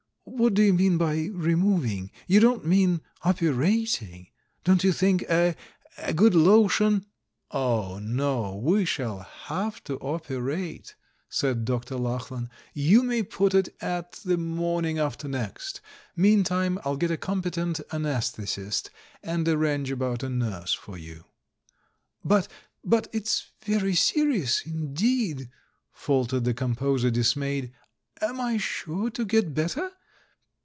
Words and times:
"What 0.23 0.53
do 0.53 0.61
you 0.63 0.73
mean 0.73 0.97
by 0.97 1.29
'removing'— 1.33 2.09
you 2.27 2.39
don't 2.39 2.65
mean 2.65 3.01
'op 3.25 3.39
erating'? 3.41 4.29
Don't 4.63 4.83
you 4.83 4.93
think 4.93 5.23
a— 5.23 5.55
a 5.97 6.13
good 6.13 6.33
lotion 6.33 7.05
330 7.51 7.51
THE 7.51 7.57
MAN 7.57 7.57
WHO 7.57 7.57
UNDERSTOOD 7.57 7.81
WOMEN 7.81 8.11
"Oh, 8.15 8.15
no, 8.15 8.55
we 8.55 8.85
shall 8.85 9.19
have 9.19 9.83
to 9.83 9.95
operate," 9.97 10.95
said 11.27 11.65
Dr. 11.65 11.97
Lachlan. 11.97 12.49
"You 12.73 13.03
may 13.03 13.23
put 13.23 13.53
it 13.53 13.75
at 13.81 14.13
the 14.23 14.37
morning 14.37 14.97
after 14.97 15.27
next. 15.27 15.81
Meantime, 16.15 16.79
I'll 16.85 16.97
get 16.97 17.11
a 17.11 17.17
competent 17.17 17.81
anaesthet 17.91 18.57
ist, 18.57 18.89
and 19.21 19.47
arrange 19.47 19.91
about 19.91 20.23
a 20.23 20.29
nurse 20.29 20.73
for 20.73 20.97
you." 20.97 21.25
"But— 22.23 22.47
but 22.85 23.07
it's 23.11 23.51
very 23.63 23.95
serious 23.95 24.65
indeed," 24.65 25.49
faltered 25.91 26.45
the 26.45 26.53
composer, 26.53 27.11
dismayed. 27.11 27.73
"Am 28.21 28.39
I 28.39 28.57
sure 28.57 29.09
to 29.11 29.25
get 29.25 29.53
bet 29.53 29.71
ter? 29.71 29.91